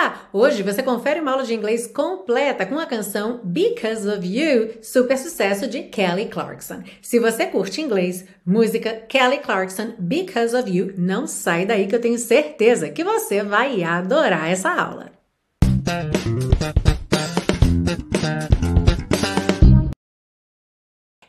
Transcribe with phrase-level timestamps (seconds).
[0.00, 0.30] Olá!
[0.32, 5.18] Hoje você confere uma aula de inglês completa com a canção Because of You, super
[5.18, 6.82] sucesso de Kelly Clarkson.
[7.02, 12.00] Se você curte inglês, música Kelly Clarkson Because of You, não sai daí que eu
[12.00, 15.12] tenho certeza que você vai adorar essa aula.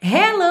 [0.02, 0.51] Hello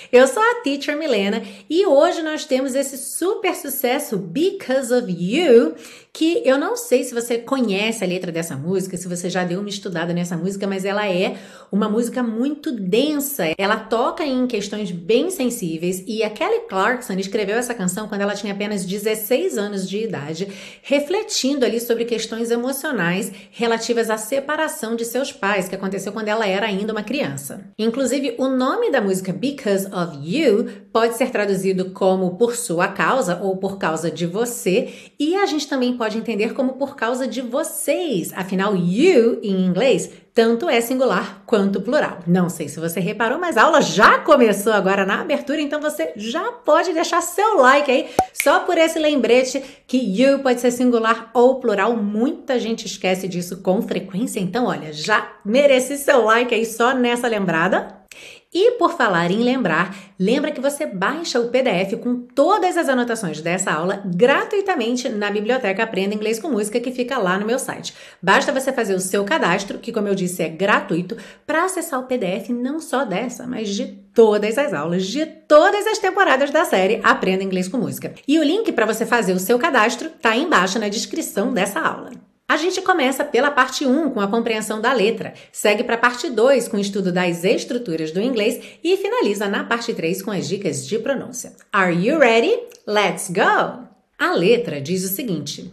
[0.11, 5.73] Eu sou a Teacher Milena e hoje nós temos esse super sucesso Because of You,
[6.11, 9.61] que eu não sei se você conhece a letra dessa música, se você já deu
[9.61, 11.37] uma estudada nessa música, mas ela é
[11.71, 13.53] uma música muito densa.
[13.57, 18.35] Ela toca em questões bem sensíveis e a Kelly Clarkson escreveu essa canção quando ela
[18.35, 20.49] tinha apenas 16 anos de idade,
[20.81, 26.45] refletindo ali sobre questões emocionais relativas à separação de seus pais, que aconteceu quando ela
[26.45, 27.63] era ainda uma criança.
[27.79, 33.39] Inclusive, o nome da música Because of You pode ser traduzido como por sua causa
[33.41, 37.41] ou por causa de você, e a gente também pode entender como por causa de
[37.41, 38.31] vocês.
[38.35, 42.19] Afinal, you em inglês tanto é singular quanto plural.
[42.25, 46.13] Não sei se você reparou, mas a aula já começou agora na abertura, então você
[46.15, 51.29] já pode deixar seu like aí, só por esse lembrete que you pode ser singular
[51.33, 51.97] ou plural.
[51.97, 57.27] Muita gente esquece disso com frequência, então olha, já merece seu like aí só nessa
[57.27, 57.99] lembrada.
[58.53, 63.39] E por falar em lembrar, lembra que você baixa o PDF com todas as anotações
[63.39, 67.93] dessa aula gratuitamente na biblioteca Aprenda Inglês com Música que fica lá no meu site.
[68.21, 71.15] Basta você fazer o seu cadastro, que como eu disse é gratuito,
[71.47, 75.99] para acessar o PDF não só dessa, mas de todas as aulas de todas as
[75.99, 78.13] temporadas da série Aprenda Inglês com Música.
[78.27, 82.11] E o link para você fazer o seu cadastro está embaixo na descrição dessa aula.
[82.51, 86.29] A gente começa pela parte 1 com a compreensão da letra, segue para a parte
[86.29, 90.49] 2 com o estudo das estruturas do inglês e finaliza na parte 3 com as
[90.49, 91.53] dicas de pronúncia.
[91.71, 92.51] Are you ready?
[92.85, 93.87] Let's go!
[94.19, 95.71] A letra diz o seguinte: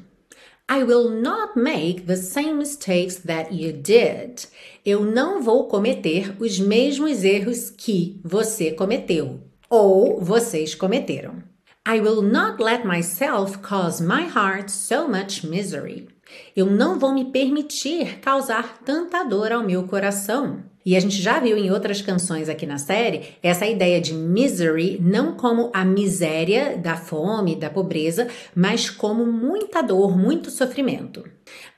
[0.71, 4.47] I will not make the same mistakes that you did.
[4.87, 11.43] Eu não vou cometer os mesmos erros que você cometeu ou vocês cometeram.
[11.89, 16.06] I will not let myself cause my heart so much misery.
[16.56, 20.62] Eu não vou me permitir causar tanta dor ao meu coração.
[20.84, 24.99] E a gente já viu em outras canções aqui na série essa ideia de misery
[24.99, 31.25] não como a miséria da fome, da pobreza, mas como muita dor, muito sofrimento.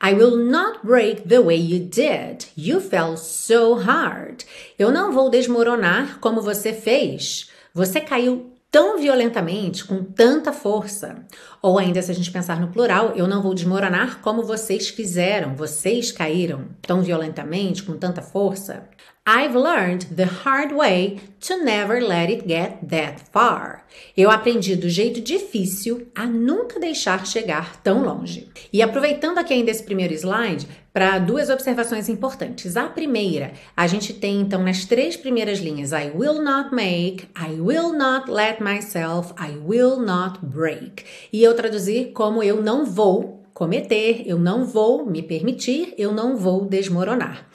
[0.01, 2.47] I will not break the way you did.
[2.57, 4.45] You fell so hard.
[4.79, 7.51] Eu não vou desmoronar como você fez.
[7.75, 11.27] Você caiu tão violentamente, com tanta força.
[11.63, 15.55] Ou ainda, se a gente pensar no plural, eu não vou desmoronar como vocês fizeram,
[15.55, 18.89] vocês caíram tão violentamente, com tanta força.
[19.27, 23.85] I've learned the hard way to never let it get that far.
[24.17, 28.49] Eu aprendi do jeito difícil a nunca deixar chegar tão longe.
[28.73, 32.77] E aproveitando aqui ainda esse primeiro slide, para duas observações importantes.
[32.77, 37.61] A primeira, a gente tem então nas três primeiras linhas I will not make, I
[37.61, 41.05] will not let myself, I will not break.
[41.33, 46.37] E eu traduzir como eu não vou cometer, eu não vou me permitir, eu não
[46.37, 47.47] vou desmoronar.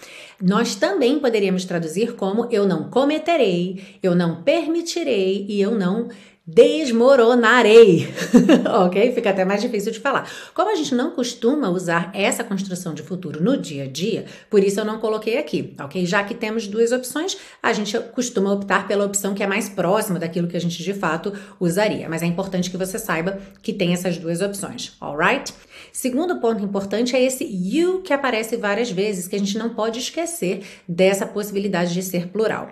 [0.42, 6.10] Nós também poderíamos traduzir como eu não cometerei, eu não permitirei e eu não
[6.48, 8.08] desmoronarei.
[8.86, 9.14] ok?
[9.14, 10.30] Fica até mais difícil de falar.
[10.54, 14.64] Como a gente não costuma usar essa construção de futuro no dia a dia, por
[14.64, 16.06] isso eu não coloquei aqui, ok?
[16.06, 20.20] Já que temos duas opções, a gente costuma optar pela opção que é mais próxima
[20.20, 22.08] daquilo que a gente de fato usaria.
[22.08, 25.52] Mas é importante que você saiba que tem essas duas opções, alright?
[25.92, 30.00] Segundo ponto importante é esse you que aparece várias vezes, que a gente não pode
[30.00, 32.70] esquecer dessa possibilidade de ser plural.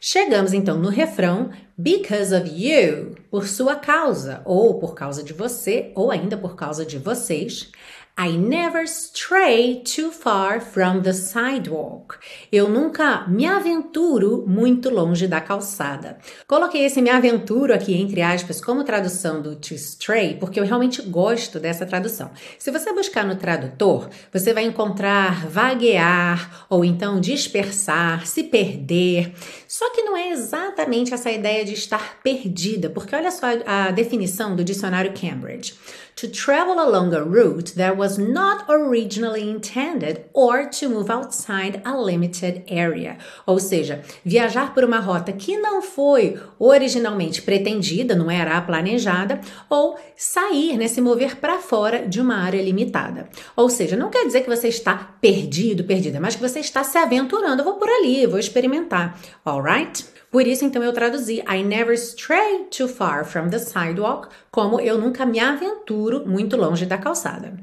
[0.00, 1.50] Chegamos então no refrão
[1.82, 6.84] because of you, por sua causa, ou por causa de você, ou ainda por causa
[6.84, 7.70] de vocês.
[8.18, 12.16] I never stray too far from the sidewalk.
[12.52, 16.18] Eu nunca me aventuro muito longe da calçada.
[16.46, 21.00] Coloquei esse me aventuro aqui entre aspas como tradução do to stray porque eu realmente
[21.02, 22.30] gosto dessa tradução.
[22.58, 29.32] Se você buscar no tradutor, você vai encontrar vaguear ou então dispersar, se perder.
[29.66, 34.54] Só que não é exatamente essa ideia de estar perdida, porque olha só a definição
[34.54, 35.74] do dicionário Cambridge.
[36.16, 41.96] To travel along a route that was not originally intended or to move outside a
[41.96, 43.18] limited area.
[43.46, 49.40] Ou seja, viajar por uma rota que não foi originalmente pretendida, não era a planejada,
[49.68, 53.28] ou sair, né, se mover para fora de uma área limitada.
[53.56, 56.98] Ou seja, não quer dizer que você está perdido, perdida, mas que você está se
[56.98, 57.60] aventurando.
[57.60, 59.18] Eu vou por ali, vou experimentar.
[59.44, 60.19] Alright?
[60.30, 64.96] Por isso, então, eu traduzi I never stray too far from the sidewalk, como eu
[64.96, 67.58] nunca me aventuro muito longe da calçada.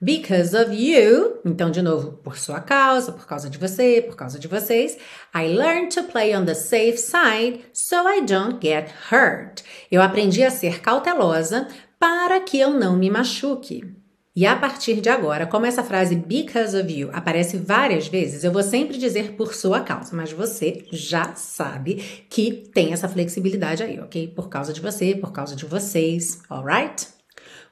[0.00, 4.38] Because of you, então de novo, por sua causa, por causa de você, por causa
[4.38, 4.98] de vocês,
[5.34, 9.62] I learned to play on the safe side so I don't get hurt.
[9.90, 14.01] Eu aprendi a ser cautelosa para que eu não me machuque.
[14.34, 18.50] E a partir de agora, como essa frase because of you aparece várias vezes, eu
[18.50, 24.00] vou sempre dizer por sua causa, mas você já sabe que tem essa flexibilidade aí,
[24.00, 24.28] ok?
[24.28, 27.08] Por causa de você, por causa de vocês, alright?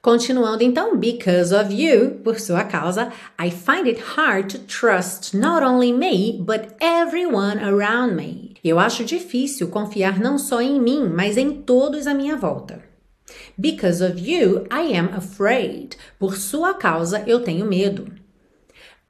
[0.02, 5.64] Continuando então, because of you, por sua causa, I find it hard to trust not
[5.64, 8.54] only me, but everyone around me.
[8.62, 12.79] Eu acho difícil confiar não só em mim, mas em todos à minha volta.
[13.60, 15.96] Because of you, I am afraid.
[16.18, 18.06] Por sua causa, eu tenho medo.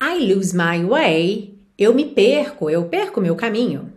[0.00, 1.55] I lose my way.
[1.79, 3.93] Eu me perco, eu perco meu caminho.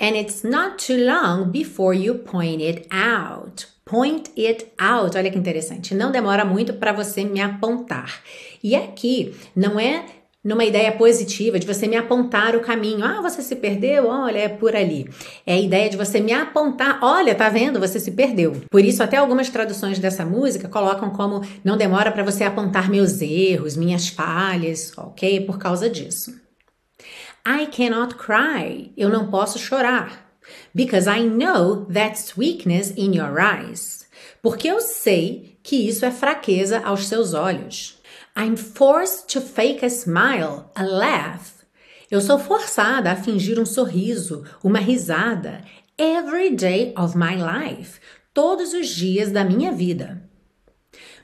[0.00, 3.66] And it's not too long before you point it out.
[3.84, 5.14] Point it out.
[5.16, 5.94] Olha que interessante.
[5.94, 8.22] Não demora muito para você me apontar.
[8.64, 10.06] E aqui não é
[10.44, 13.04] numa ideia positiva de você me apontar o caminho.
[13.04, 14.08] Ah, você se perdeu?
[14.08, 15.08] Olha, é por ali.
[15.46, 16.98] É a ideia de você me apontar.
[17.02, 17.78] Olha, tá vendo?
[17.78, 18.62] Você se perdeu.
[18.70, 23.20] Por isso, até algumas traduções dessa música colocam como não demora para você apontar meus
[23.20, 25.40] erros, minhas falhas, ok?
[25.42, 26.34] Por causa disso.
[27.46, 28.92] I cannot cry.
[28.96, 30.30] Eu não posso chorar.
[30.74, 34.06] Because I know that's weakness in your eyes.
[34.42, 38.01] Porque eu sei que isso é fraqueza aos seus olhos.
[38.34, 41.66] I'm forced to fake a smile, a laugh.
[42.10, 45.62] Eu sou forçada a fingir um sorriso, uma risada,
[45.98, 48.00] every day of my life,
[48.32, 50.22] todos os dias da minha vida.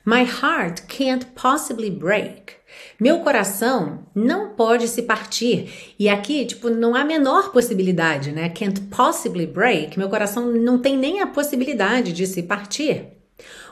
[0.05, 2.57] My heart can't possibly break.
[3.01, 5.95] Meu coração não pode se partir.
[5.99, 8.51] E aqui, tipo, não há a menor possibilidade, né?
[8.51, 9.99] Can't possibly break.
[9.99, 13.18] Meu coração não tem nem a possibilidade de se partir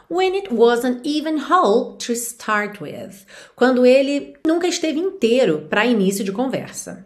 [0.08, 3.24] when it wasn't even whole to start with,
[3.54, 7.04] quando ele nunca esteve inteiro para início de conversa.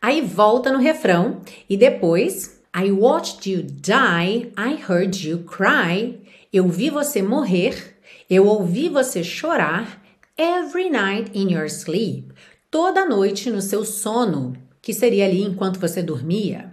[0.00, 6.20] Aí volta no refrão e depois I watched you die, I heard you cry.
[6.52, 7.96] Eu vi você morrer,
[8.28, 10.02] eu ouvi você chorar
[10.36, 12.32] every night in your sleep.
[12.70, 16.70] Toda noite no seu sono, que seria ali enquanto você dormia.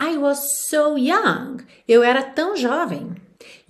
[0.00, 1.58] I was so young.
[1.86, 3.16] Eu era tão jovem.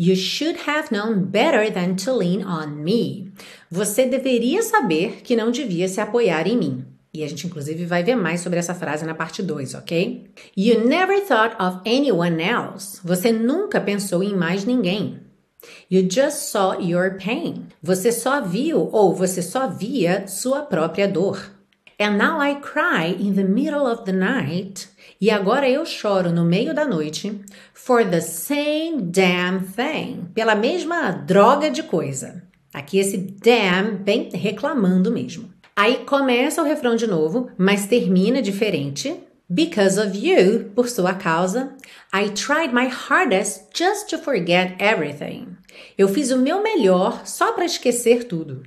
[0.01, 3.33] You should have known better than to lean on me.
[3.69, 6.85] Você deveria saber que não devia se apoiar em mim.
[7.13, 10.31] E a gente, inclusive, vai ver mais sobre essa frase na parte 2, ok?
[10.57, 13.01] You never thought of anyone else.
[13.03, 15.19] Você nunca pensou em mais ninguém.
[15.91, 17.67] You just saw your pain.
[17.83, 21.51] Você só viu ou você só via sua própria dor.
[22.01, 24.89] And now I cry in the middle of the night.
[25.21, 27.41] E agora eu choro no meio da noite
[27.75, 30.29] for the same damn thing.
[30.33, 32.45] Pela mesma droga de coisa.
[32.73, 35.51] Aqui esse damn bem reclamando mesmo.
[35.75, 39.17] Aí começa o refrão de novo, mas termina diferente.
[39.51, 41.75] Because of you, por sua causa,
[42.15, 45.57] I tried my hardest just to forget everything.
[45.97, 48.63] Eu fiz o meu melhor só para esquecer tudo.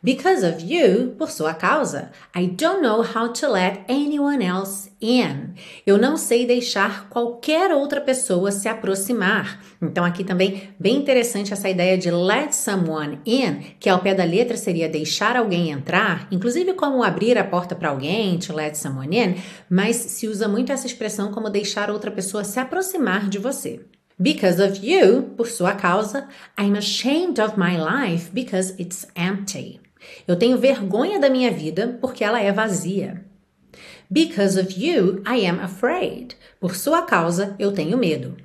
[0.00, 5.54] Because of you, por sua causa, I don't know how to let anyone else in.
[5.84, 9.60] Eu não sei deixar qualquer outra pessoa se aproximar.
[9.82, 14.22] Então, aqui também bem interessante essa ideia de let someone in, que ao pé da
[14.22, 19.16] letra seria deixar alguém entrar, inclusive como abrir a porta para alguém, to let someone
[19.16, 19.34] in,
[19.68, 23.80] mas se usa muito essa expressão como deixar outra pessoa se aproximar de você.
[24.20, 29.80] Because of you, por sua causa, I'm ashamed of my life because it's empty.
[30.26, 33.24] Eu tenho vergonha da minha vida porque ela é vazia.
[34.10, 36.34] Because of you, I am afraid.
[36.60, 38.36] Por sua causa, eu tenho medo.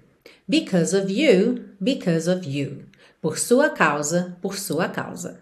[0.47, 2.85] Because of you, because of you.
[3.21, 5.41] Por sua causa, por sua causa.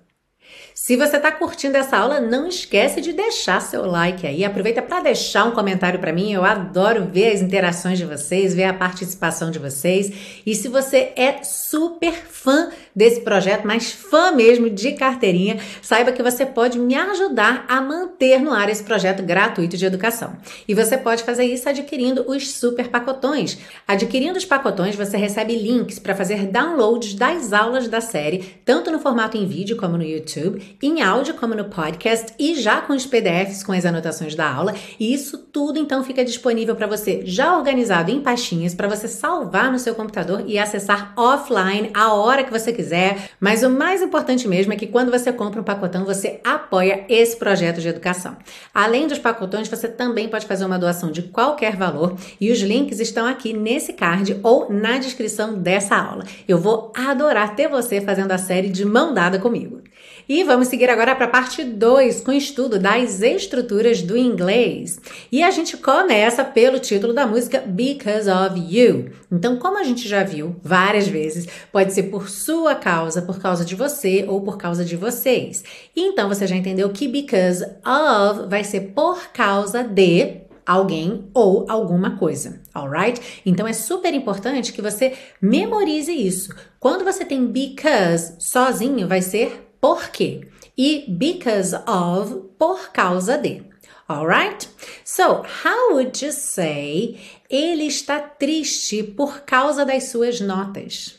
[0.84, 4.44] Se você está curtindo essa aula, não esquece de deixar seu like aí.
[4.44, 6.34] Aproveita para deixar um comentário para mim.
[6.34, 10.12] Eu adoro ver as interações de vocês, ver a participação de vocês.
[10.44, 16.24] E se você é super fã desse projeto, mas fã mesmo de carteirinha, saiba que
[16.24, 20.36] você pode me ajudar a manter no ar esse projeto gratuito de educação.
[20.68, 23.60] E você pode fazer isso adquirindo os super pacotões.
[23.88, 28.98] Adquirindo os pacotões, você recebe links para fazer downloads das aulas da série, tanto no
[28.98, 33.06] formato em vídeo como no YouTube, em áudio como no podcast e já com os
[33.06, 34.74] PDFs com as anotações da aula.
[35.00, 39.72] E isso tudo então fica disponível para você já organizado em pastinhas para você salvar
[39.72, 44.48] no seu computador e acessar offline a hora que você quiser mas o mais importante
[44.48, 48.38] mesmo é que quando você compra um pacotão, você apoia esse projeto de educação.
[48.74, 53.00] Além dos pacotões, você também pode fazer uma doação de qualquer valor e os links
[53.00, 56.26] estão aqui nesse card ou na descrição dessa aula.
[56.48, 59.82] Eu vou adorar ter você fazendo a série de mão dada comigo.
[60.28, 65.00] E vamos seguir agora para a parte 2, com o estudo das estruturas do inglês.
[65.32, 69.12] E a gente começa pelo título da música Because of You.
[69.32, 73.66] Então, como a gente já viu várias vezes, pode ser por sua causa, por causa
[73.66, 75.64] de você ou por causa de vocês.
[75.96, 82.18] Então você já entendeu que because of vai ser por causa de alguém ou alguma
[82.18, 83.42] coisa, alright?
[83.46, 86.54] Então é super importante que você memorize isso.
[86.80, 90.48] Quando você tem because sozinho, vai ser por quê
[90.78, 93.64] e because of por causa de.
[94.08, 94.68] Alright?
[95.04, 97.18] So, how would you say
[97.50, 101.18] ele está triste por causa das suas notas?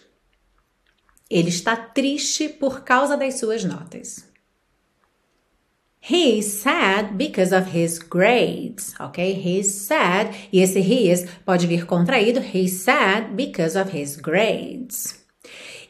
[1.31, 4.31] Ele está triste por causa das suas notas.
[6.05, 9.33] He is sad because of his grades, ok?
[9.33, 10.35] He's sad.
[10.53, 12.41] E esse he is pode vir contraído.
[12.41, 15.22] He's sad because of his grades.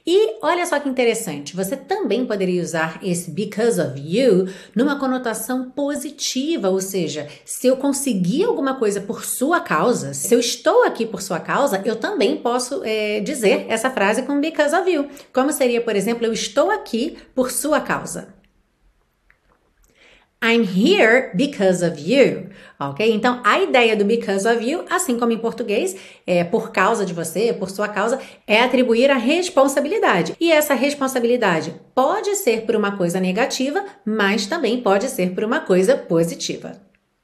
[0.06, 5.70] E olha só que interessante, você também poderia usar esse because of you numa conotação
[5.70, 11.06] positiva, ou seja, se eu conseguir alguma coisa por sua causa, se eu estou aqui
[11.06, 15.08] por sua causa, eu também posso é, dizer essa frase com because of you.
[15.32, 18.41] Como seria, por exemplo, eu estou aqui por sua causa.
[20.44, 22.48] I'm here because of you,
[22.80, 23.12] ok?
[23.12, 25.94] Então, a ideia do because of you, assim como em português,
[26.26, 30.34] é por causa de você, por sua causa, é atribuir a responsabilidade.
[30.40, 35.60] E essa responsabilidade pode ser por uma coisa negativa, mas também pode ser por uma
[35.60, 36.72] coisa positiva.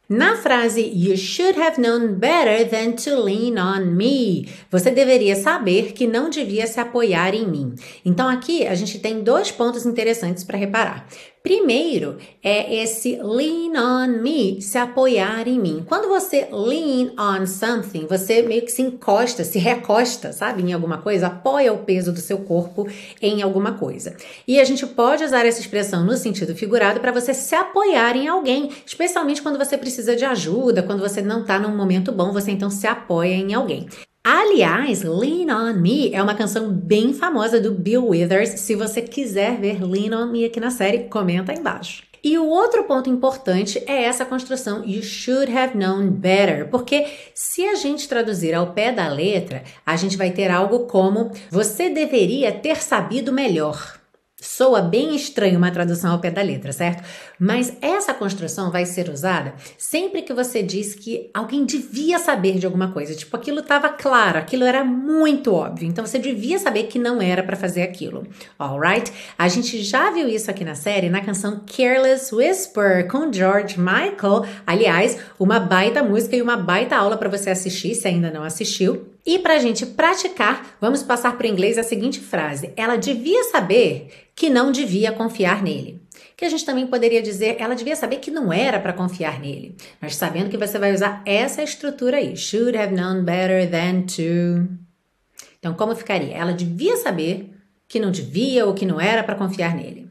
[0.09, 5.93] Na frase You should have known better than to lean on me, você deveria saber
[5.93, 7.75] que não devia se apoiar em mim.
[8.03, 11.07] Então aqui a gente tem dois pontos interessantes para reparar.
[11.43, 15.85] Primeiro é esse lean on me, se apoiar em mim.
[15.87, 20.99] Quando você lean on something, você meio que se encosta, se recosta, sabe, em alguma
[20.99, 22.87] coisa, apoia o peso do seu corpo
[23.23, 24.17] em alguma coisa.
[24.47, 28.29] E a gente pode usar essa expressão no sentido figurado para você se apoiar em
[28.29, 32.51] alguém, especialmente quando você precisa de ajuda, quando você não está num momento bom, você
[32.51, 33.87] então se apoia em alguém.
[34.31, 38.61] Aliás, Lean On Me é uma canção bem famosa do Bill Withers.
[38.61, 42.03] Se você quiser ver Lean On Me aqui na série, comenta aí embaixo.
[42.23, 47.65] E o outro ponto importante é essa construção You should have known better, porque se
[47.65, 52.53] a gente traduzir ao pé da letra, a gente vai ter algo como você deveria
[52.53, 53.98] ter sabido melhor.
[54.41, 57.03] Soa bem estranho uma tradução ao pé da letra, certo?
[57.41, 62.65] Mas essa construção vai ser usada sempre que você diz que alguém devia saber de
[62.65, 63.17] alguma coisa.
[63.17, 65.89] Tipo, aquilo estava claro, aquilo era muito óbvio.
[65.89, 68.29] Então você devia saber que não era para fazer aquilo.
[68.57, 69.13] Alright?
[69.37, 74.47] A gente já viu isso aqui na série na canção Careless Whisper com George Michael.
[74.65, 79.18] Aliás, uma baita música e uma baita aula para você assistir se ainda não assistiu.
[79.29, 83.45] E para a gente praticar, vamos passar para o inglês a seguinte frase: Ela devia
[83.45, 86.01] saber que não devia confiar nele.
[86.35, 89.77] Que a gente também poderia dizer, ela devia saber que não era para confiar nele.
[90.01, 94.67] Mas sabendo que você vai usar essa estrutura aí, should have known better than to.
[95.59, 96.35] Então, como ficaria?
[96.35, 97.53] Ela devia saber
[97.87, 100.09] que não devia ou que não era para confiar nele.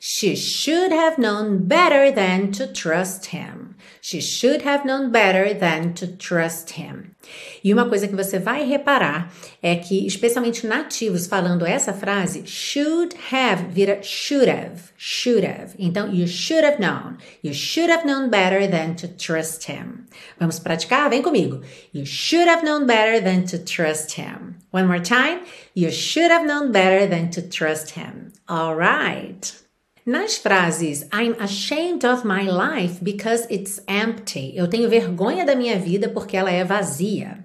[0.00, 3.67] She should have known better than to trust him.
[4.10, 7.14] She should have known better than to trust him.
[7.62, 9.30] E uma coisa que você vai reparar
[9.62, 15.74] é que, especialmente nativos falando essa frase, should have vira should have, should have.
[15.78, 17.18] Então, you should have known.
[17.42, 20.06] You should have known better than to trust him.
[20.40, 21.10] Vamos praticar?
[21.10, 21.62] Vem comigo.
[21.92, 24.56] You should have known better than to trust him.
[24.70, 25.42] One more time.
[25.74, 28.32] You should have known better than to trust him.
[28.48, 29.67] All right.
[30.08, 35.78] Nas frases I'm ashamed of my life because it's empty, eu tenho vergonha da minha
[35.78, 37.44] vida porque ela é vazia.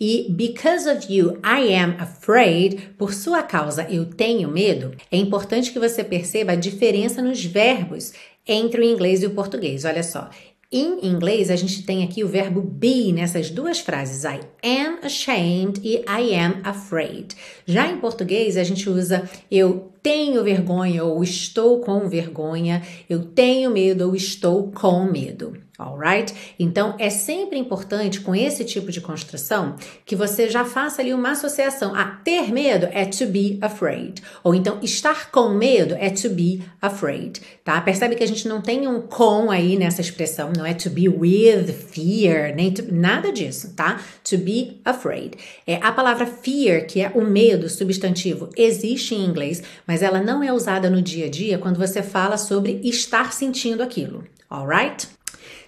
[0.00, 5.70] E because of you, I am afraid, por sua causa eu tenho medo, é importante
[5.70, 8.12] que você perceba a diferença nos verbos
[8.44, 9.84] entre o inglês e o português.
[9.84, 10.28] Olha só.
[10.72, 15.80] Em inglês, a gente tem aqui o verbo be nessas duas frases, I am ashamed
[15.82, 17.34] e I am afraid.
[17.66, 23.72] Já em português, a gente usa eu tenho vergonha ou estou com vergonha, eu tenho
[23.72, 25.58] medo ou estou com medo.
[25.80, 26.54] Alright?
[26.58, 31.30] Então é sempre importante com esse tipo de construção que você já faça ali uma
[31.30, 31.94] associação.
[31.94, 34.22] Ah, ter medo é to be afraid.
[34.44, 37.40] Ou então estar com medo é to be afraid.
[37.64, 37.80] Tá?
[37.80, 41.08] Percebe que a gente não tem um com aí nessa expressão, não é to be
[41.08, 44.00] with fear, nem to, nada disso, tá?
[44.28, 45.36] To be afraid.
[45.66, 50.42] É a palavra fear, que é o medo substantivo, existe em inglês, mas ela não
[50.42, 54.24] é usada no dia a dia quando você fala sobre estar sentindo aquilo.
[54.50, 55.08] Alright?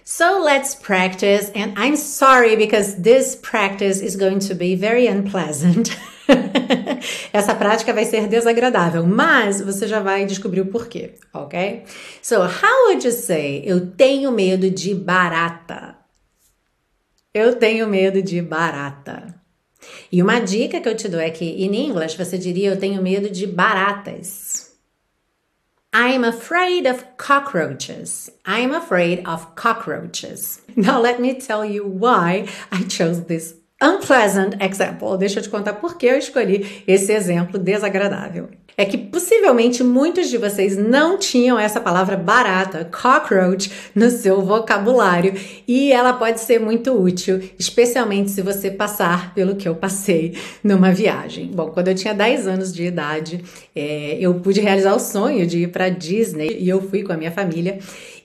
[0.05, 1.49] So let's practice.
[1.55, 5.95] And I'm sorry because this practice is going to be very unpleasant.
[7.33, 11.83] Essa prática vai ser desagradável, mas você já vai descobrir o porquê, ok?
[12.21, 13.61] So, how would you say?
[13.65, 15.95] Eu tenho medo de barata.
[17.33, 19.35] Eu tenho medo de barata.
[20.11, 23.01] E uma dica que eu te dou é que, em inglês, você diria eu tenho
[23.01, 24.72] medo de baratas.
[25.93, 28.31] I'm afraid of cockroaches.
[28.45, 30.59] I'm afraid of cockroaches.
[30.75, 35.15] Now, let me tell you why I chose this unpleasant example.
[35.17, 40.29] Deixa eu te contar por que eu escolhi esse exemplo desagradável é que possivelmente muitos
[40.29, 45.33] de vocês não tinham essa palavra barata, cockroach, no seu vocabulário
[45.67, 50.91] e ela pode ser muito útil, especialmente se você passar pelo que eu passei numa
[50.91, 51.51] viagem.
[51.53, 53.43] Bom, quando eu tinha 10 anos de idade,
[53.75, 57.17] é, eu pude realizar o sonho de ir para Disney e eu fui com a
[57.17, 57.79] minha família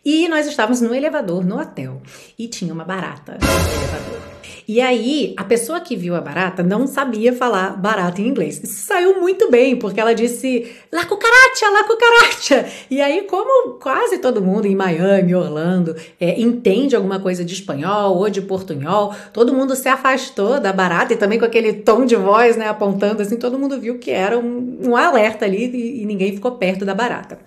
[0.04, 2.00] e nós estávamos no elevador no hotel
[2.38, 4.37] e tinha uma barata no elevador.
[4.68, 8.60] E aí, a pessoa que viu a barata não sabia falar barata em inglês.
[8.62, 12.68] Isso saiu muito bem, porque ela disse la cucaracha, la cucaracha.
[12.90, 18.18] E aí, como quase todo mundo em Miami, Orlando, é, entende alguma coisa de espanhol
[18.18, 22.16] ou de portunhol, todo mundo se afastou da barata e também com aquele tom de
[22.16, 26.04] voz, né, apontando assim, todo mundo viu que era um, um alerta ali e, e
[26.04, 27.38] ninguém ficou perto da barata.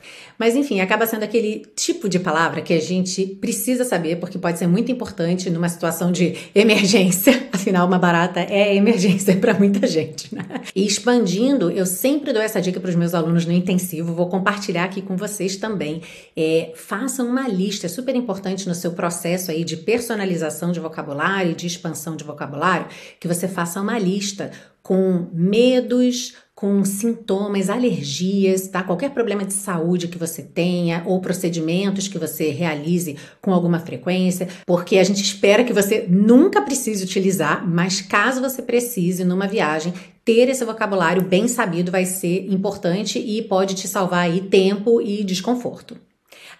[0.41, 4.57] Mas enfim, acaba sendo aquele tipo de palavra que a gente precisa saber, porque pode
[4.57, 7.48] ser muito importante numa situação de emergência.
[7.53, 10.43] Afinal, uma barata é emergência para muita gente, né?
[10.75, 14.86] E expandindo, eu sempre dou essa dica para os meus alunos no intensivo, vou compartilhar
[14.86, 16.01] aqui com vocês também.
[16.36, 21.53] É, façam uma lista, é super importante no seu processo aí de personalização de vocabulário,
[21.53, 22.88] de expansão de vocabulário,
[23.19, 24.50] que você faça uma lista
[24.81, 28.83] com medos, com sintomas, alergias, tá?
[28.83, 34.47] Qualquer problema de saúde que você tenha ou procedimentos que você realize com alguma frequência,
[34.67, 39.91] porque a gente espera que você nunca precise utilizar, mas caso você precise numa viagem,
[40.24, 45.24] ter esse vocabulário bem sabido vai ser importante e pode te salvar aí tempo e
[45.24, 45.97] desconforto.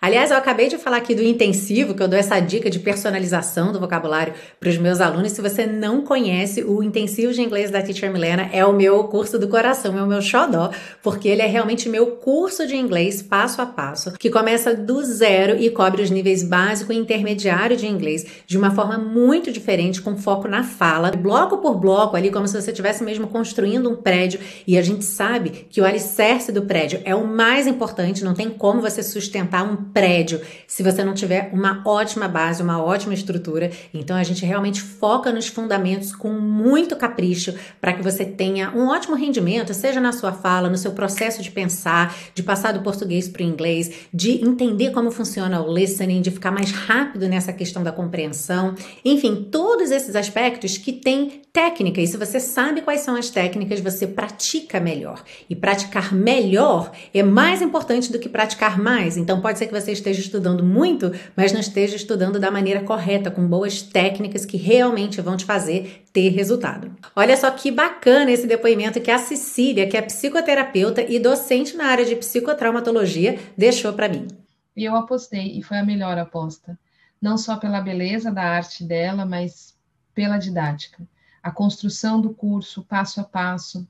[0.04, 3.72] Aliás, eu acabei de falar aqui do intensivo, que eu dou essa dica de personalização
[3.72, 5.32] do vocabulário para os meus alunos.
[5.32, 9.38] Se você não conhece, o intensivo de inglês da Teacher Milena é o meu curso
[9.38, 10.72] do coração, é o meu xodó,
[11.04, 15.56] porque ele é realmente meu curso de inglês passo a passo, que começa do zero
[15.62, 20.18] e cobre os níveis básico e intermediário de inglês de uma forma muito diferente, com
[20.18, 24.40] foco na fala, bloco por bloco, ali como se você estivesse mesmo construindo um prédio.
[24.66, 28.50] E a gente sabe que o alicerce do prédio é o mais importante, não tem
[28.50, 33.72] como você sustentar um prédio se você não tiver uma ótima base, uma ótima estrutura.
[33.94, 38.88] Então a gente realmente foca nos fundamentos com muito capricho para que você tenha um
[38.88, 43.28] ótimo rendimento, seja na sua fala, no seu processo de pensar, de passar do português
[43.28, 47.84] para o inglês, de entender como funciona o listening, de ficar mais rápido nessa questão
[47.84, 48.76] da compreensão.
[49.04, 52.00] Enfim, todos esses aspectos que têm técnica.
[52.00, 55.24] E se você sabe quais são as técnicas, você pratica melhor.
[55.50, 59.18] E praticar melhor é mais importante do que praticar mais.
[59.18, 63.30] Então pode ser que você esteja estudando muito, mas não esteja estudando da maneira correta,
[63.30, 66.92] com boas técnicas que realmente vão te fazer ter resultado.
[67.16, 71.86] Olha só que bacana esse depoimento que a Cecília, que é psicoterapeuta e docente na
[71.86, 74.28] área de psicotraumatologia, deixou para mim.
[74.76, 76.80] E eu apostei, e foi a melhor aposta.
[77.22, 79.76] Não só pela beleza da arte dela, mas
[80.16, 81.04] pela didática.
[81.42, 83.88] A construção do curso, passo a passo,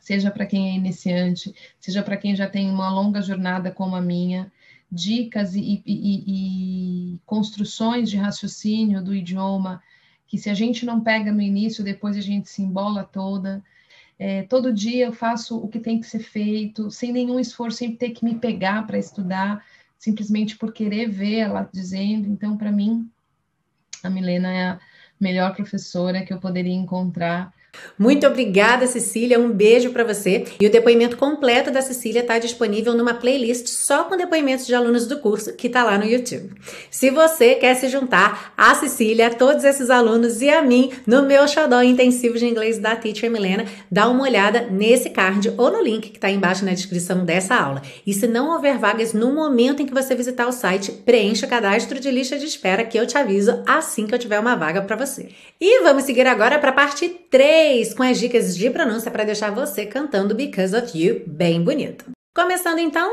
[0.00, 4.00] seja para quem é iniciante, seja para quem já tem uma longa jornada como a
[4.00, 4.50] minha,
[4.90, 9.82] dicas e, e, e, construções de raciocínio do idioma
[10.28, 13.64] que se a gente não pega no início, depois a gente se embola toda.
[14.18, 17.96] É, todo dia eu faço o que tem que ser feito, sem nenhum esforço, sem
[17.96, 19.64] ter que me pegar para estudar,
[19.98, 22.28] simplesmente por querer ver ela dizendo.
[22.28, 23.10] Então, para mim,
[24.02, 24.78] a Milena é
[25.20, 27.52] melhor professora que eu poderia encontrar
[27.98, 29.40] muito obrigada, Cecília.
[29.40, 30.44] Um beijo para você.
[30.60, 35.06] E o depoimento completo da Cecília está disponível numa playlist só com depoimentos de alunos
[35.06, 36.52] do curso que está lá no YouTube.
[36.90, 41.22] Se você quer se juntar a Cecília, a todos esses alunos e a mim no
[41.22, 45.82] meu xodó intensivo de inglês da Teacher Milena, dá uma olhada nesse card ou no
[45.82, 47.82] link que está embaixo na descrição dessa aula.
[48.06, 51.48] E se não houver vagas no momento em que você visitar o site, preencha o
[51.48, 54.82] cadastro de lista de espera que eu te aviso assim que eu tiver uma vaga
[54.82, 55.30] para você.
[55.60, 59.24] E vamos seguir agora para a parte 3 3 com as dicas de pronúncia para
[59.24, 62.04] deixar você cantando Because of You bem bonito.
[62.32, 63.10] Começando então,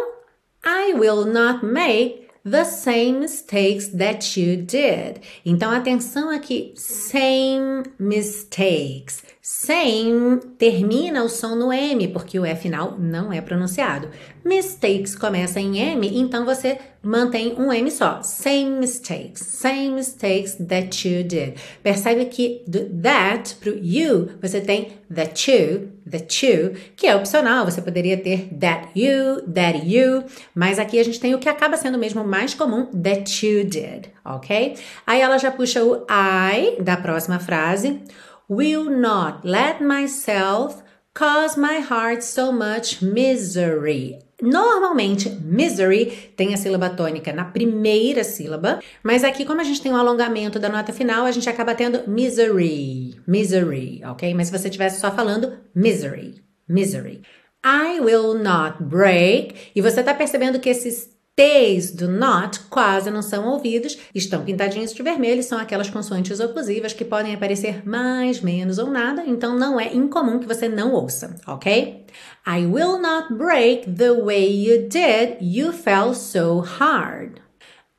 [0.63, 5.19] I will not make the same mistakes that you did.
[5.43, 9.23] Então atenção aqui, same mistakes.
[9.41, 14.11] Same termina o som no M, porque o E final não é pronunciado.
[14.43, 18.21] Mistakes começa em M, então você mantém um M só.
[18.23, 21.55] Same mistakes, same mistakes that you did.
[21.83, 27.65] Percebe que do that pro you você tem that you, that you, que é opcional.
[27.65, 31.77] Você poderia ter that you, that you, mas aqui a gente tem o que acaba
[31.77, 34.75] sendo mesmo mais comum, that you did, ok?
[35.05, 38.01] Aí ela já puxa o I da próxima frase
[38.49, 44.24] will not let myself cause my heart so much misery.
[44.41, 49.91] Normalmente, misery tem a sílaba tônica na primeira sílaba, mas aqui, como a gente tem
[49.91, 54.33] um alongamento da nota final, a gente acaba tendo misery, misery, ok?
[54.33, 57.21] Mas se você estivesse só falando misery, misery.
[57.65, 59.55] I will not break.
[59.75, 64.93] E você está percebendo que esses T's do not quase não são ouvidos, estão pintadinhos
[64.93, 69.77] de vermelho, são aquelas consoantes oclusivas que podem aparecer mais, menos ou nada, então não
[69.77, 72.05] é incomum que você não ouça, ok?
[72.47, 77.41] I will not break the way you did, you fell so hard.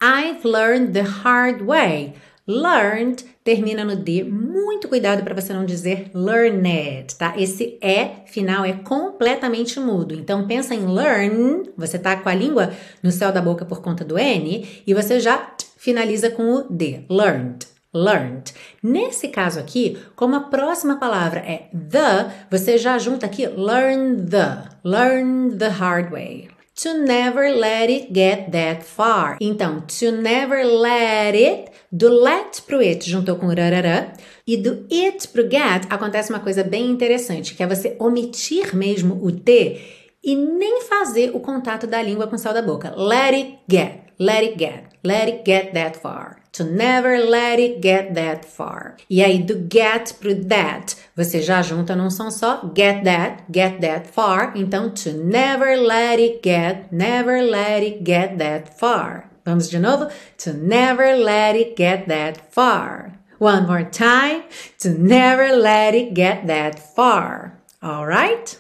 [0.01, 2.15] I've learned the hard way.
[2.47, 4.25] Learned termina no D.
[4.25, 7.35] Muito cuidado para você não dizer learned, tá?
[7.39, 10.15] Esse E final é completamente mudo.
[10.15, 14.05] Então pensa em learn, você tá com a língua no céu da boca por conta
[14.05, 17.05] do N e você já finaliza com o D.
[17.09, 17.69] Learned.
[17.95, 18.53] Learned.
[18.83, 24.65] Nesse caso aqui, como a próxima palavra é the, você já junta aqui learn the,
[24.85, 26.56] learn the hard way.
[26.83, 29.39] To never let it get that far.
[29.41, 34.13] Então, to never let it, do let pro it juntou com rarará,
[34.47, 39.19] e do it pro get acontece uma coisa bem interessante, que é você omitir mesmo
[39.25, 39.81] o T
[40.23, 42.95] e nem fazer o contato da língua com o céu da boca.
[42.95, 46.46] Let it get, let it get, let it get that far.
[46.57, 48.97] To never let it get that far.
[49.11, 52.63] E aí do get pro that, você já junta num som só.
[52.75, 54.53] Get that, get that far.
[54.55, 59.29] Então to never let it get, never let it get that far.
[59.45, 60.09] Vamos de novo?
[60.39, 63.13] To never let it get that far.
[63.39, 64.45] One more time.
[64.79, 67.53] To never let it get that far.
[67.83, 68.59] Alright?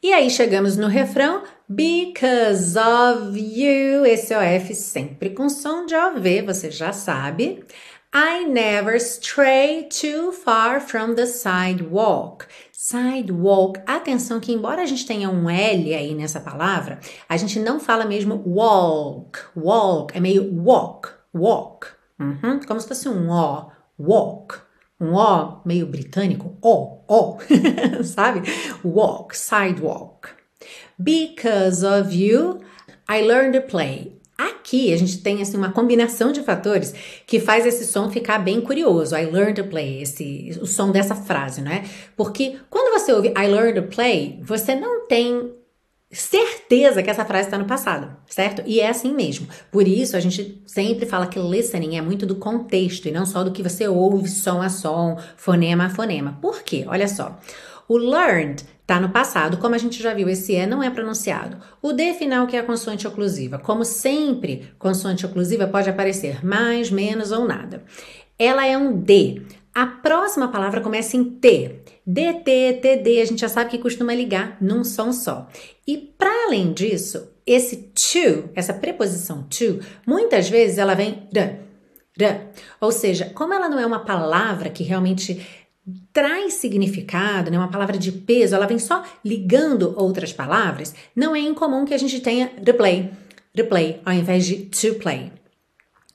[0.00, 4.06] E aí chegamos no refrão Because of you.
[4.06, 7.64] Esse OF sempre com som de OV, você já sabe.
[8.14, 12.46] I never stray too far from the sidewalk.
[12.72, 13.80] Sidewalk.
[13.86, 18.04] Atenção que embora a gente tenha um L aí nessa palavra, a gente não fala
[18.04, 19.40] mesmo walk.
[19.56, 21.88] Walk é meio walk, walk.
[22.18, 24.66] Uhum, como se fosse um O, walk
[25.00, 27.38] um O meio britânico, O, O,
[28.04, 28.42] sabe?
[28.84, 30.28] Walk, sidewalk.
[30.98, 32.60] Because of you,
[33.08, 34.16] I learned to play.
[34.38, 36.94] Aqui a gente tem assim, uma combinação de fatores
[37.26, 39.16] que faz esse som ficar bem curioso.
[39.16, 41.84] I learned to play, esse, o som dessa frase, não é?
[42.14, 45.54] Porque quando você ouve I learned to play, você não tem
[46.10, 48.62] certeza que essa frase está no passado, certo?
[48.66, 49.48] E é assim mesmo.
[49.70, 53.42] Por isso a gente sempre fala que listening é muito do contexto e não só
[53.42, 56.38] do que você ouve som a som, fonema a fonema.
[56.40, 56.84] Por quê?
[56.86, 57.38] Olha só.
[57.88, 61.58] O learned está no passado, como a gente já viu, esse E não é pronunciado.
[61.82, 63.58] O D final, que é a consoante oclusiva.
[63.58, 67.84] Como sempre, consoante oclusiva pode aparecer mais, menos ou nada.
[68.38, 69.42] Ela é um D.
[69.74, 71.82] A próxima palavra começa em T.
[72.06, 75.48] DT, TD, a gente já sabe que costuma ligar num som só.
[75.86, 81.58] E para além disso, esse to, essa preposição to, muitas vezes ela vem r,
[82.18, 82.40] r.
[82.80, 85.44] Ou seja, como ela não é uma palavra que realmente
[86.12, 91.40] traz significado, né, uma palavra de peso, ela vem só ligando outras palavras, não é
[91.40, 93.10] incomum que a gente tenha replay,
[93.54, 95.32] replay, ao invés de to play.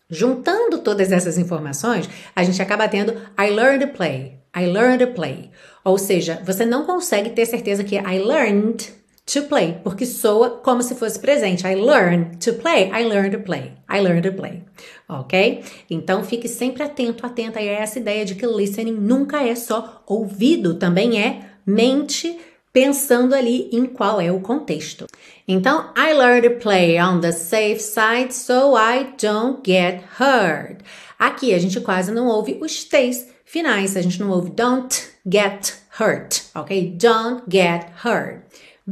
[0.10, 5.14] Juntando todas essas informações, a gente acaba tendo I learned to play, I learned to
[5.14, 5.50] play.
[5.86, 9.01] Ou seja, você não consegue ter certeza que I learned
[9.34, 11.66] to play, porque soa como se fosse presente.
[11.66, 14.64] I learn to play, I learn to play, I learn to play.
[15.08, 15.64] Ok?
[15.90, 20.76] Então fique sempre atento, atenta a essa ideia de que listening nunca é só ouvido,
[20.76, 22.38] também é mente
[22.74, 25.06] pensando ali em qual é o contexto.
[25.48, 30.80] Então, I learn to play on the safe side so I don't get hurt.
[31.20, 34.96] Aqui a gente quase não ouve os T's finais, a gente não ouve don't
[35.30, 36.96] get hurt, ok?
[36.98, 38.42] Don't get hurt.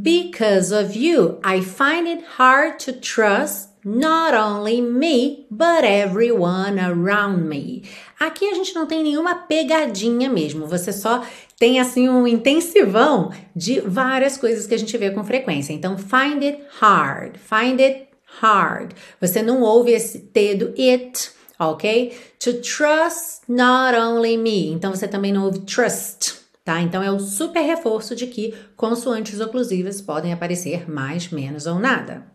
[0.02, 7.48] Because of you, I find it hard to trust not only me, but everyone around
[7.48, 7.84] me.
[8.20, 11.26] Aqui a gente não tem nenhuma pegadinha mesmo, você só
[11.58, 15.74] tem assim um intensivão de várias coisas que a gente vê com frequência.
[15.74, 18.08] Então, find it hard, find it
[18.42, 18.92] hard.
[19.20, 22.18] Você não ouve esse T do it, ok?
[22.40, 24.72] To trust not only me.
[24.72, 26.36] Então, você também não ouve trust,
[26.70, 26.82] tá?
[26.82, 32.28] Então, é o super reforço de que consoantes oclusivas podem aparecer mais, menos ou nada.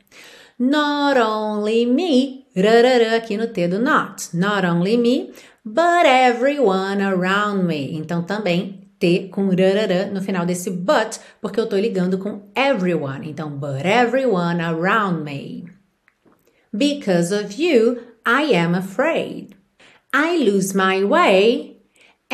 [0.58, 2.44] Not only me,
[3.16, 4.36] aqui no T do not.
[4.36, 5.32] Not only me,
[5.64, 7.96] but everyone around me.
[7.96, 13.30] Então também T com rarará no final desse but, porque eu tô ligando com everyone.
[13.30, 15.64] Então, but everyone around me.
[16.72, 19.56] Because of you, I am afraid.
[20.12, 21.73] I lose my way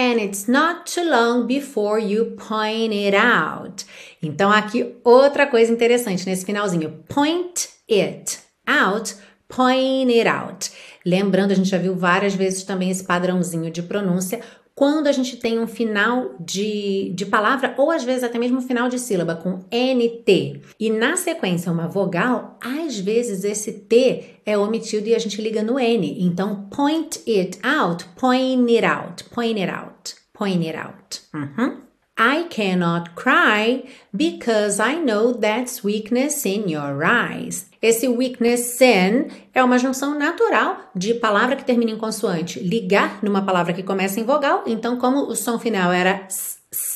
[0.00, 3.84] and it's not too long before you point it out.
[4.22, 7.04] Então, aqui outra coisa interessante nesse finalzinho.
[7.06, 9.14] Point it out,
[9.46, 10.70] point it out.
[11.04, 14.40] Lembrando, a gente já viu várias vezes também esse padrãozinho de pronúncia
[14.80, 18.62] quando a gente tem um final de, de palavra ou às vezes até mesmo um
[18.62, 24.56] final de sílaba com NT e na sequência uma vogal, às vezes esse T é
[24.56, 26.24] omitido e a gente liga no N.
[26.24, 31.20] Então, point it out, point it out, point it out, point it out.
[31.34, 31.89] Uhum.
[32.22, 33.82] I cannot cry
[34.14, 37.64] because I know that's weakness in your eyes.
[37.80, 43.40] Esse weakness in é uma junção natural de palavra que termina em consoante ligar numa
[43.40, 44.64] palavra que começa em vogal.
[44.66, 46.28] Então, como o som final era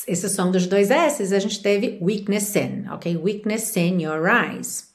[0.07, 3.17] esse som dos dois S, a gente teve weakness in, ok?
[3.17, 4.91] Weakness in your eyes.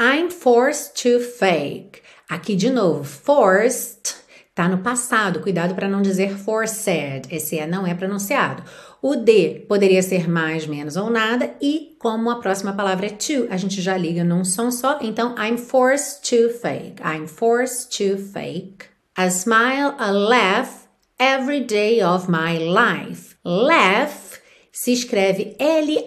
[0.00, 2.00] I'm forced to fake.
[2.30, 7.26] Aqui de novo, forced Tá no passado, cuidado para não dizer forced.
[7.28, 8.62] Esse é não é pronunciado.
[9.06, 13.46] O D poderia ser mais, menos ou nada, e como a próxima palavra é to,
[13.50, 14.98] a gente já liga num som só.
[15.02, 17.02] Então, I'm forced to fake.
[17.04, 18.86] I'm forced to fake.
[19.14, 20.88] A smile, a laugh
[21.18, 23.36] every day of my life.
[23.44, 24.40] Laugh
[24.72, 26.06] se escreve L-A-U-G-H,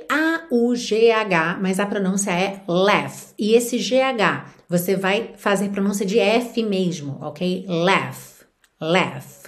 [1.62, 3.32] mas a pronúncia é laugh.
[3.38, 7.64] E esse GH, você vai fazer pronúncia de F mesmo, ok?
[7.68, 8.38] Laugh
[8.80, 9.46] laugh.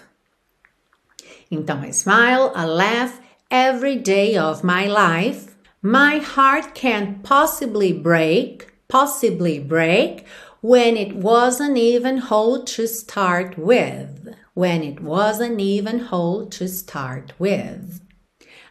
[1.52, 5.56] Então, I smile, I laugh every day of my life.
[5.82, 10.26] My heart can't possibly break, possibly break,
[10.62, 14.36] when it wasn't even whole to start with.
[14.54, 18.02] When it wasn't even whole to start with.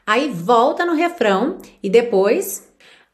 [0.06, 2.68] Aí volta no refrão e depois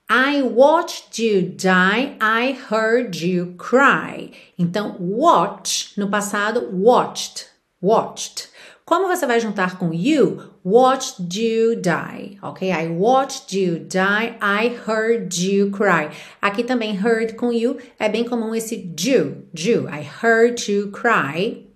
[0.09, 4.33] I watched you die, I heard you cry.
[4.59, 7.49] Então, watch no passado, watched,
[7.81, 8.49] watched.
[8.85, 10.54] Como você vai juntar com you?
[10.65, 12.73] Watched you die, ok?
[12.73, 16.09] I watched you die, I heard you cry.
[16.41, 19.87] Aqui também heard com you é bem comum esse you, you.
[19.87, 21.67] I heard you cry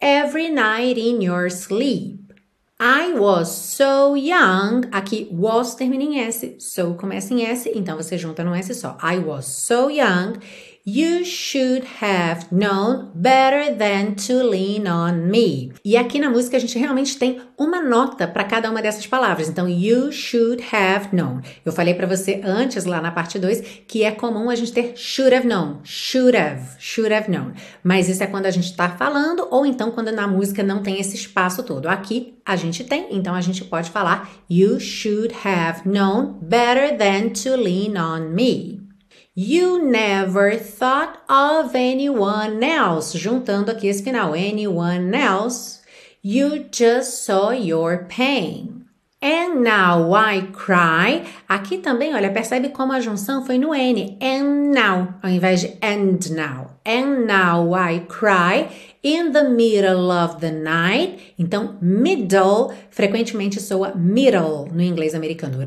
[0.00, 2.32] every night in your sleep.
[2.78, 4.88] I was so young.
[4.92, 8.96] Aqui, was termina em S, so começa em S, então você junta no S só.
[9.02, 10.38] I was so young.
[10.84, 15.72] You should have known better than to lean on me.
[15.84, 19.48] E aqui na música a gente realmente tem uma nota para cada uma dessas palavras.
[19.48, 21.40] Então, you should have known.
[21.64, 24.94] Eu falei para você antes, lá na parte 2, que é comum a gente ter
[24.96, 27.52] should have known, should have, should have known.
[27.84, 30.98] Mas isso é quando a gente está falando ou então quando na música não tem
[30.98, 31.86] esse espaço todo.
[31.86, 37.28] Aqui a gente tem, então a gente pode falar you should have known better than
[37.28, 38.81] to lean on me.
[39.34, 43.16] You never thought of anyone else.
[43.16, 45.80] Juntando aqui esse final, anyone else.
[46.22, 48.82] You just saw your pain.
[49.22, 51.24] And now I cry.
[51.48, 54.18] Aqui também, olha, percebe como a junção foi no N.
[54.20, 56.72] And now, ao invés de and now.
[56.84, 58.68] And now I cry
[59.02, 61.34] in the middle of the night.
[61.38, 65.58] Então, middle frequentemente soa middle no inglês americano.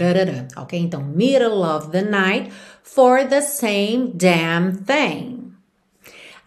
[0.57, 0.77] Ok?
[0.77, 2.51] Então, middle of the night
[2.85, 5.51] for the same damn thing.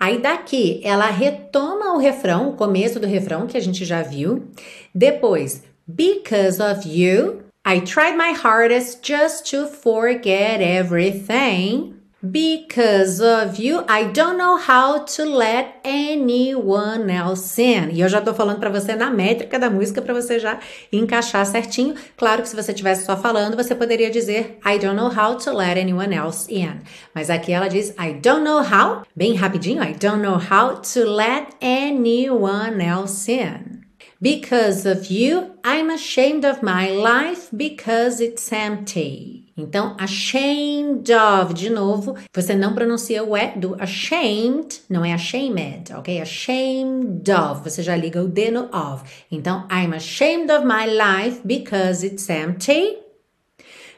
[0.01, 4.48] Aí daqui ela retoma o refrão, o começo do refrão que a gente já viu.
[4.94, 11.97] Depois, because of you, I tried my hardest just to forget everything.
[12.20, 17.90] Because of you, I don't know how to let anyone else in.
[17.92, 20.59] E eu já tô falando para você na métrica da música para você já
[20.92, 21.94] encaixar certinho.
[22.16, 25.52] Claro que se você estivesse só falando, você poderia dizer I don't know how to
[25.52, 26.81] let anyone else in.
[27.14, 31.04] Mas aqui ela diz I don't know how, bem rapidinho, I don't know how to
[31.09, 33.85] let anyone else in.
[34.20, 39.47] Because of you, I'm ashamed of my life because it's empty.
[39.59, 45.92] Então, ashamed of, de novo, você não pronuncia o E do ashamed, não é ashamed,
[45.92, 46.21] ok?
[46.21, 49.03] Ashamed of, você já liga o D no of.
[49.29, 52.99] Então, I'm ashamed of my life because it's empty.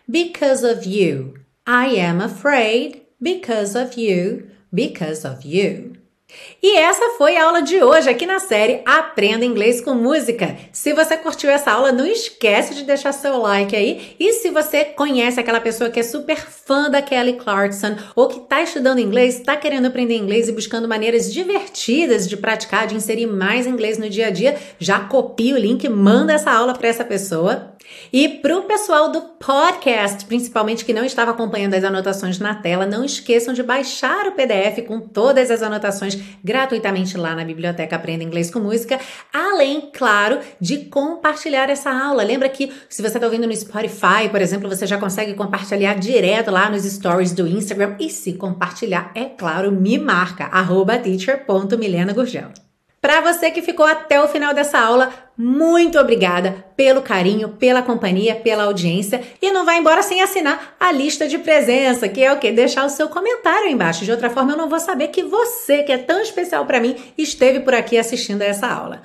[0.09, 1.35] Because of you.
[1.67, 5.90] I am afraid because of you, because of you.
[6.63, 10.57] E essa foi a aula de hoje aqui na série Aprenda Inglês com Música.
[10.73, 14.15] Se você curtiu essa aula, não esquece de deixar seu like aí.
[14.21, 18.41] E se você conhece aquela pessoa que é super fã da Kelly Clarkson ou que
[18.41, 23.27] está estudando inglês, está querendo aprender inglês e buscando maneiras divertidas de praticar, de inserir
[23.27, 27.05] mais inglês no dia a dia, já copia o link, manda essa aula para essa
[27.05, 27.75] pessoa.
[28.13, 32.87] E para o pessoal do podcast, principalmente que não estava acompanhando as anotações na tela,
[32.87, 38.25] não esqueçam de baixar o PDF com todas as anotações gratuitamente lá na biblioteca Aprenda
[38.25, 38.99] Inglês com Música,
[39.33, 42.23] além, claro, de compartilhar essa aula.
[42.23, 46.51] Lembra que se você está ouvindo no Spotify, por exemplo, você já consegue compartilhar direto
[46.51, 50.51] lá nos stories do Instagram e se compartilhar, é claro, me marca,
[51.03, 52.70] teacher.milenagurgel.
[53.01, 58.35] Para você que ficou até o final dessa aula, muito obrigada pelo carinho, pela companhia,
[58.35, 62.39] pela audiência e não vai embora sem assinar a lista de presença, que é o
[62.39, 64.05] que deixar o seu comentário aí embaixo.
[64.05, 66.95] De outra forma, eu não vou saber que você, que é tão especial para mim,
[67.17, 69.01] esteve por aqui assistindo a essa aula.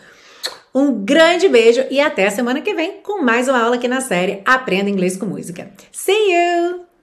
[0.74, 4.42] Um grande beijo e até semana que vem com mais uma aula aqui na série
[4.44, 5.72] Aprenda Inglês com Música.
[5.94, 6.95] See you!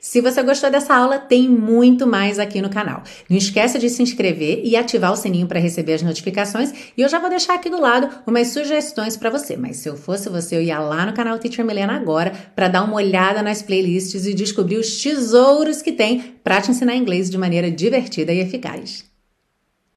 [0.00, 3.02] Se você gostou dessa aula, tem muito mais aqui no canal.
[3.28, 6.72] Não esqueça de se inscrever e ativar o sininho para receber as notificações.
[6.96, 9.56] E eu já vou deixar aqui do lado umas sugestões para você.
[9.56, 12.84] Mas se eu fosse você, eu ia lá no canal Teacher Milena agora para dar
[12.84, 17.38] uma olhada nas playlists e descobrir os tesouros que tem para te ensinar inglês de
[17.38, 19.15] maneira divertida e eficaz.